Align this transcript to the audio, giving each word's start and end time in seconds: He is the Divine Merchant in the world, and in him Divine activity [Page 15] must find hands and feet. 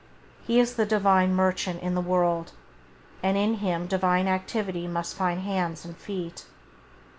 He 0.47 0.59
is 0.59 0.77
the 0.77 0.85
Divine 0.87 1.35
Merchant 1.35 1.79
in 1.83 1.93
the 1.93 2.01
world, 2.01 2.53
and 3.21 3.37
in 3.37 3.57
him 3.61 3.85
Divine 3.85 4.27
activity 4.27 4.79
[Page 4.87 4.87
15] 4.87 4.93
must 4.93 5.15
find 5.15 5.41
hands 5.41 5.85
and 5.85 5.95
feet. 5.95 6.45